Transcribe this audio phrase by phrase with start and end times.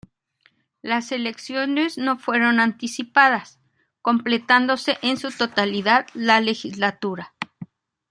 [0.81, 3.59] Las elecciones no fueron anticipadas,
[4.01, 7.35] completándose en su totalidad la legislatura.